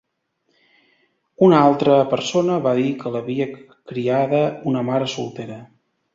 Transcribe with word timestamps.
Una 1.47 1.59
altra 1.65 1.97
persona 2.13 2.57
va 2.69 2.73
dir 2.81 2.87
que 3.03 3.13
l'havia 3.17 3.47
criada 3.93 4.43
una 4.73 4.85
mare 4.91 5.13
soltera. 5.19 5.63